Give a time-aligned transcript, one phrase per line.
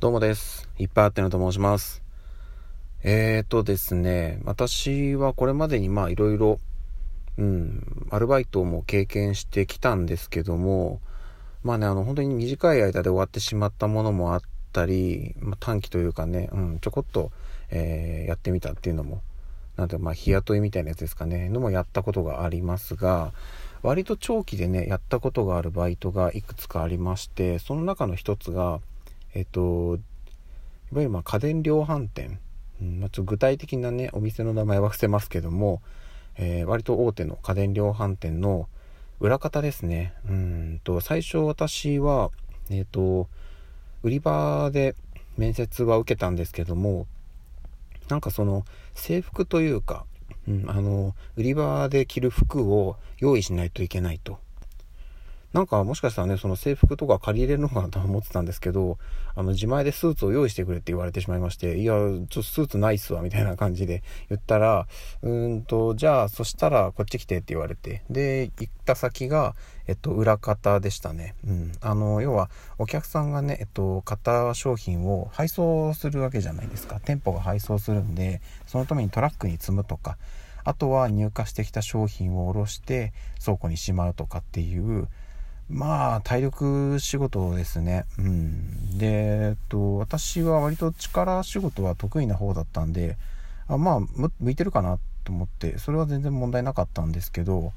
[0.00, 0.68] どうもです。
[0.76, 2.02] いっぱいあってのと申します。
[3.04, 6.58] えーとですね、私はこれまでにまあいろいろ、
[7.38, 11.00] うん、アルバイトも経験してきたんですけども、
[11.62, 14.40] まあね、あの本当に短い間で終わってしまったものもあっ
[14.72, 17.30] たり、まあ、短期というかね、うん、ちょこっと、
[17.70, 19.22] えー、やってみたっていうのも、
[19.76, 23.32] なんてまあ日雇いみたいなやつですかね、のもやったことがありますが、
[23.82, 28.80] 割と長期でね、やったことがあるバイトがいくつかありまして、その中の一つが、
[29.34, 29.98] えっと、
[30.92, 32.38] いわゆるま家電量販店、
[32.80, 35.82] うんまあ、ちょ具体的なね、お店の名前は伏せますけども、
[36.36, 38.68] えー、割と大手の家電量販店の
[39.20, 40.14] 裏方ですね。
[40.28, 42.30] うんと、最初私は、
[42.70, 43.28] えっ、と、
[44.02, 44.94] 売り場で
[45.36, 47.06] 面接は受けたんですけども、
[48.08, 48.64] なんかその
[48.94, 50.04] 制服というか、
[50.46, 54.38] うん、あの、売り場で着る服を用意しないといけないと。
[55.54, 58.98] なんかもしかしたらね、その制服とか借り入れるのかなと思ってたんですけど、
[59.36, 64.88] あの自前でスーツを用意してくれって言われてしまいまして、いや、ちょっとスーツないっすわ、みたいな感じで言ったら、
[65.22, 69.54] うーんと、じゃあ、そしたらこっち来てって言われて、で、行った先が、
[69.86, 71.36] えっと、裏方でしたね。
[71.46, 71.72] うん。
[71.80, 76.98] あの、要は、お客さんがね、えっと、買った商品を配送するわけじゃないですか。
[76.98, 80.18] 店舗が配送するんで、そのためにトラックに積むとか、
[80.64, 83.12] あとは入荷してきた商品を下ろして
[83.44, 85.06] 倉庫にしまうとかっていう、
[85.70, 88.04] まあ、体力仕事ですね。
[88.18, 88.98] うん。
[88.98, 93.16] で、えっと、私は割と力仕事は得意な方だったんで、
[93.66, 94.00] あまあ、
[94.40, 97.72] 向いてるかなと思って、それは全然問題なかったんですけど、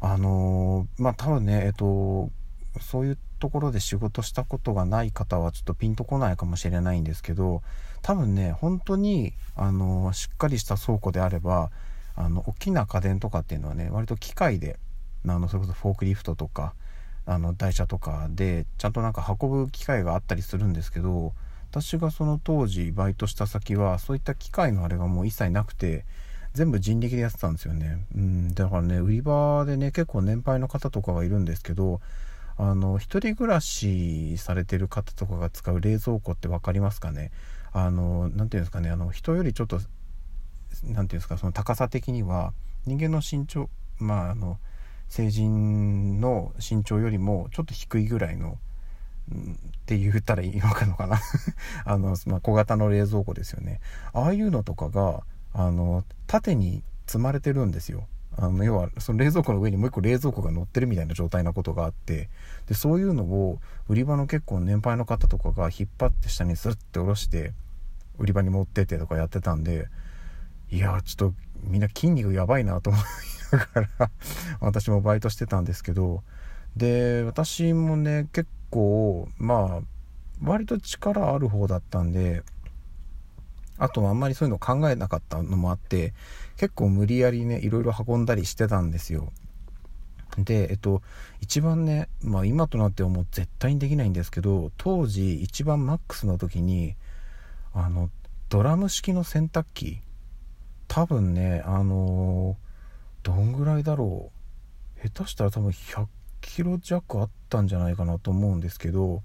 [0.00, 2.28] あのまあ多分ね、えっと、
[2.80, 7.62] そういうところで仕事したことがない方はちょっとピンとこないかもしれないんですけど、
[8.02, 11.70] 多分ね、本当に、あのしっかりした倉庫であれば、
[12.16, 14.78] あの、大きな家電とかっていうのはね、割と機械で、
[15.26, 16.74] あの、それこそフォークリフトとか、
[17.26, 21.32] あの台車とかでちゃんとなんか運ぶ機会があったりするんですけど
[21.70, 26.04] 私がその当時バイトした先はそういった機械のあれがもう一切なくて
[26.52, 32.00] 全部人力でやってたんですよね、うん、だからね売り場でね結構年配の方とかがいるんですけど
[32.56, 37.32] あの一人暮らしされてる方とかが使う冷蔵庫って分かりますかね？
[37.72, 38.90] あの何て言うんですかね？
[38.90, 41.36] あの人よりちょっと何て言うんですか？
[41.36, 42.52] その高さ的には
[42.86, 43.68] 人間の身長
[43.98, 44.58] まああの
[45.08, 48.58] 成人の身長よりもちょっと低いぐらいの、
[49.32, 49.56] うん、っ
[49.86, 51.20] て言ったらいいのかのかな
[51.84, 53.80] あの、まあ、小型の冷蔵庫ですよね。
[54.12, 55.22] ああいうのとかが、
[55.52, 58.06] あの、縦に積まれてるんですよ。
[58.36, 62.28] あの要はその冷蔵庫の上にもう一個冷蔵庫が乗ってるみたいな状態なことがあって
[62.66, 67.52] でそういうのを売り場の結構年配の方とかが引っ張って下にスッて下ろして
[68.18, 69.86] 売り場に持ってってとかやってたんで
[70.70, 73.02] いやちょっとみんな筋肉やばいなと思い
[73.52, 74.10] ながら
[74.60, 76.22] 私もバイトしてたんですけど
[76.76, 79.80] で私もね結構まあ
[80.42, 82.42] 割と力ある方だったんで
[83.78, 86.14] あとはあんまりそういうの考えなかったのもあって
[86.56, 89.32] 結構無理やりねいろいろ運んだりしてたんですよ。
[90.38, 91.00] でえっと
[91.40, 96.96] 一番ねまあ今となってはもう絶対にできないんですけど当時一番マックスの時に
[97.72, 98.10] あの
[98.48, 100.00] ドラム式の洗濯機。
[100.86, 102.56] 多分ねあの
[103.24, 104.30] どんぐらいだろ
[105.02, 105.08] う。
[105.08, 106.06] 下手したら多分100
[106.40, 109.22] キロ弱あったんじゃないかなと思うんですけど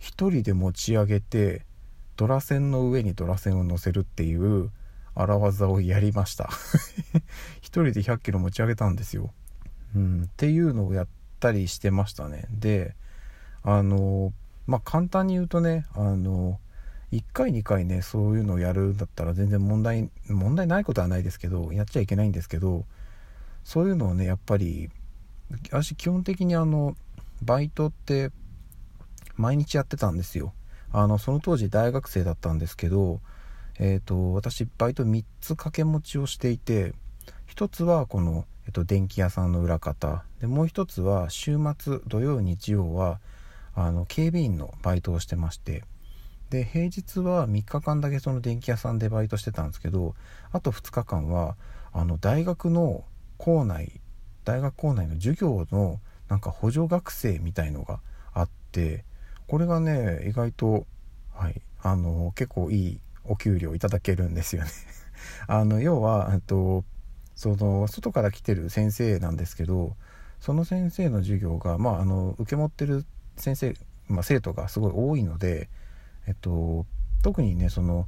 [0.00, 1.64] 1人で持ち上げて
[2.16, 4.70] ドラ線の上にドラ線を乗せるっていう
[5.14, 6.44] 荒技をやりました。
[6.50, 7.20] 1
[7.60, 9.32] 人で100キロ持ち上げたんですよ、
[9.94, 11.08] うん、っていうのをやっ
[11.40, 12.46] たりしてましたね。
[12.50, 12.96] で
[13.62, 14.32] あの
[14.66, 16.60] まあ簡単に言うとねあの
[17.12, 22.84] 1回2回ねそういうのをやるんだったら全然問題問題ないことはないですけどやっちゃいけないんですけど
[23.68, 24.88] そういうのをねやっぱり
[25.70, 26.96] 私基本的にあの
[27.42, 28.30] バイトって
[29.36, 30.54] 毎日やってたんですよ。
[30.90, 33.20] あのその当時大学生だったんですけど
[33.78, 36.94] えっ、ー、と私バイト3つ掛け持ちをしていて
[37.54, 40.24] 1つはこの、えっと、電気屋さんの裏方。
[40.40, 43.20] でもう1つは週末土曜日曜は
[43.74, 45.84] あの警備員のバイトをしてまして。
[46.48, 50.14] で平日は3日間だけその電気屋さんでバイトしてたんですけど
[50.52, 51.56] あと2日間は
[51.92, 53.04] あの大学の
[53.38, 54.00] 校内
[54.44, 58.00] 大学校内の授業のなんか補助学生みたいのが
[58.32, 59.04] あって
[59.46, 60.86] これがね意外と、
[61.34, 64.70] はい、あの結構いいお給料いただけるんですよね。
[65.48, 66.84] あの要はと
[67.34, 69.96] その外から来てる先生なんですけど
[70.40, 73.04] その先生の授業が、まあ、あの受け持ってる
[73.36, 73.74] 先生、
[74.08, 75.68] まあ、生徒がすごい多いので、
[76.26, 76.86] えっと、
[77.22, 78.06] 特にねその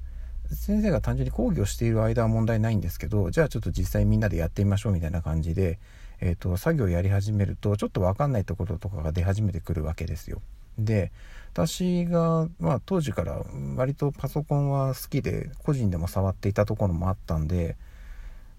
[0.52, 5.78] 先生が単純に講義をしている間は問題ないんですけどじゃあちょっと実際みんなでやってみましょうみたいな感じで、
[6.20, 10.42] えーと、作業をやり始めるとちょっと分かんないところとかが出始めてくるわけですよ。
[10.78, 11.12] で
[11.52, 13.42] 私が、まあ、当時から
[13.76, 17.76] 割とパソコンは好きで個人でも触っていたところもあったんで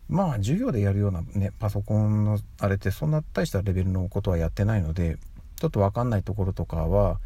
[0.09, 5.17] まあ授業でやるようなねパソコンのあれってそんな大したレベルのことはやってないので
[5.55, 7.19] ちょっと分かんないところとかは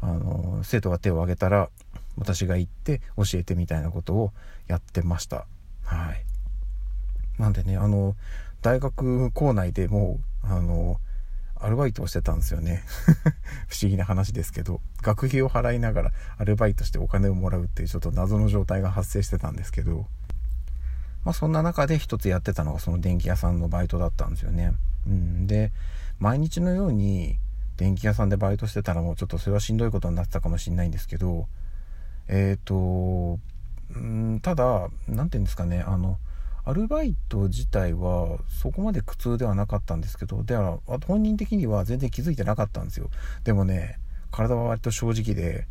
[0.00, 1.70] あの生徒が手を挙げたら
[2.16, 4.32] 私が行って教えてみたいなことを
[4.66, 5.46] やってました。
[5.84, 6.24] はい。
[7.38, 8.14] なんでねあの
[8.60, 10.98] 大学校内でもうあの
[11.56, 12.82] アルバイトをしてたんですよね。
[13.68, 14.80] 不思議な話ですけど。
[15.00, 20.06] 学費を払いながらアルバイトしてお金をもらうっていうちょっと謎の状態が発生してたんですけど。
[21.24, 24.72] まあそんな中で一つやってたのがその電気屋さんのバイトだったんですよね。
[25.06, 25.46] うん。
[25.46, 25.72] で
[26.18, 27.38] 毎日のように
[27.76, 31.46] 電気屋さんでバイトしてたらもうちょっとそれはしんどいことになってたかもしれないんですけど
[32.28, 33.38] えっ、ー、と
[33.94, 36.18] うんただ何て言うんですかねあの
[36.64, 43.10] アルバイト自体はそこまで苦痛ではなかったんですけどでは本人的には全然気づいてなかったんですよ。
[43.42, 43.98] でもね
[44.30, 45.66] 体は割と正直で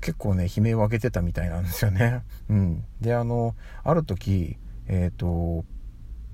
[0.00, 2.22] 結構ね悲鳴を上げてたみたいなんですよね。
[2.50, 2.84] うん。
[3.00, 5.64] であのある時えっ、ー、と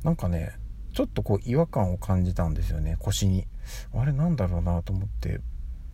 [0.02, 0.56] なんかね
[0.93, 3.46] ちょっとこう違和感を感じたんですよね腰に。
[3.94, 5.40] あれなんだろうなと思って。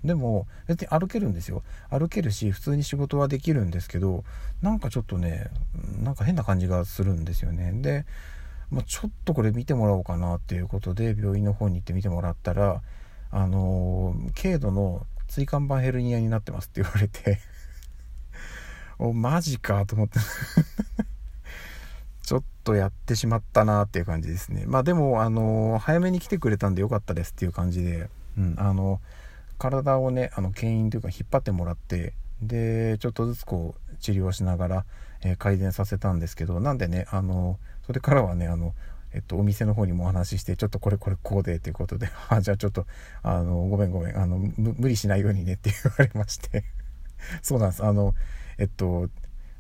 [0.05, 1.63] でも別に歩けるんですよ。
[1.91, 4.25] 歩けるし普通に仕事はできるんですけど
[4.61, 5.49] なんかちょっとね
[6.03, 7.73] なんか変な感じがするんですよね。
[7.83, 8.05] で、
[8.71, 12.83] まあ、ちょっとこれ見てもらおうかなっていうことで病院の方に行って見てもらったら
[13.35, 17.41] あの、軽度の椎間板ヘルニアになってますって言われて。
[18.99, 20.19] おマジかと思って。
[22.23, 24.65] ちょっとやってしまったなっていう感じですね。
[24.67, 28.11] まあでもあの、早めに来てくれたんでよかったですっていう感じで。
[28.37, 29.01] うんあのー
[29.63, 34.85] 体をねあの牽引というか引っ張ってもらってでちょっとずつこう治療しながら、
[35.23, 38.75] えー、改善させたんですけどなんでねあのそれからはねあの
[39.15, 42.87] えっと、お店の方にもお話しして、ちょっとこれこれこうでということで、 あ、じゃあちょっと、
[43.23, 46.65] あの、ごめんごめん、あの、無理しないようにねって言われまして
[47.43, 47.85] そうなんです。
[47.85, 48.15] あの、
[48.57, 49.11] えっと、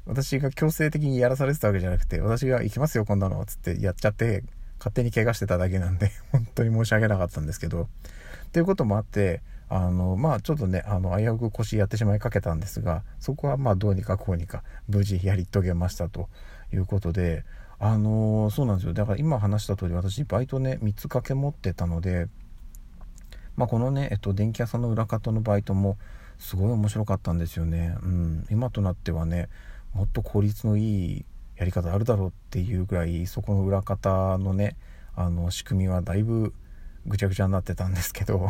[0.06, 4.42] 私が強制的にやらされてたわけじゃなくて、私が行きますよ、こんなの、つってやっちゃって、
[4.78, 9.42] 勝手に怪我してただけなんで、 本当に申し訳なかったんですけど、っていうこともあって、
[9.74, 16.28] あのまあちょっとねあの危うく腰やってしまいかけたんですがそこはまあどうにかこうにか無事やり遂げましたと
[16.74, 17.44] いうことで
[17.78, 18.92] あのそうなんですよ。
[18.92, 22.28] だから今話した通り私バイトね3つ掛け持ってたので
[23.56, 25.98] まあ、このね、えっと、電気屋さんの裏方のバイトも
[26.38, 27.94] すごい面白かったんですよね。
[28.02, 29.48] うん、今となってはね
[29.92, 31.24] もっと効率のいい
[31.56, 34.76] やり方あるだろうっていうぐらいそこの裏方のね
[35.14, 36.54] あの仕組みはだいぶ
[37.06, 38.48] ぐちゃぐちゃになってたんですけど。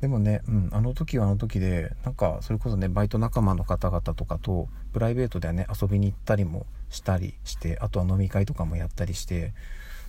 [0.00, 9.54] でもね、うん、あの時はあの時でなんかそれこそねバイト仲間の方々とかとプライベートではね遊びに行ったりもしたりしてあとは飲み会とかもやったりして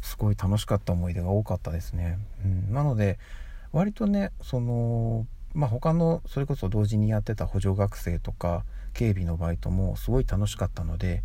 [0.01, 3.17] すごい楽しかった思い出が多かったですね、うん、なので
[3.71, 8.63] 割とねそのまあ他のそれこそ同時にやってた補助学生とか
[8.93, 11.23] 警備のバイトもすごい楽しかったので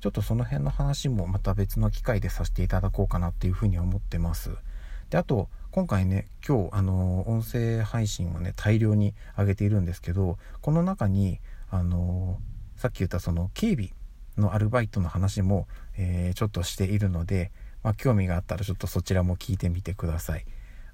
[0.00, 4.50] ちょっとその辺の話もまた別の機会でさせていただこうかなっていうふうに思ってます。
[5.10, 11.38] であと今回ね今日あの音声配信をね大量に上げているんですけどこの中に
[11.70, 12.38] あの
[12.76, 13.90] さっき言ったその警備
[14.38, 15.68] のアルバイトの話も、
[15.98, 17.52] えー、ちょっとしているので、
[17.82, 20.46] まあ、興味があったらちょっとそちらも聞いてみてください。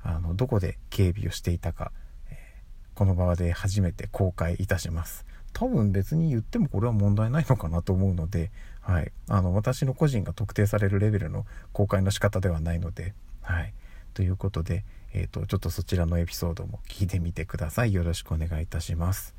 [0.03, 1.93] あのどこで警備をしていたか、
[2.29, 5.25] えー、この場で初めて公開いたします。
[5.53, 13.73] 多分別に言ってもこれは問題ないのかなと思うので、はい、あの私の個人が特定されるレベルの公開の仕方ではないので、はい、
[14.13, 17.93] ということで、えーと、ちょっとそちらのエピソードも聞いてみてください。
[17.93, 19.35] よろしくお願いいたします。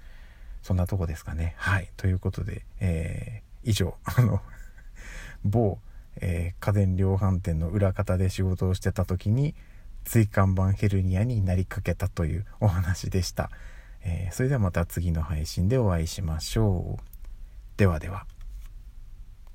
[0.62, 1.56] そんなとこですかね。
[1.58, 1.90] はい。
[1.98, 4.42] ということで、えー、以上、 あの
[5.44, 5.80] 某、
[6.18, 9.56] えー、家電量販店の裏方で仕事をしてた時に、
[10.06, 13.50] 椎間板ヘルニアになりかけたというお話でした。
[14.02, 17.14] えー、それではまた次の配信でお会いしましょう。
[17.78, 18.26] ではでは。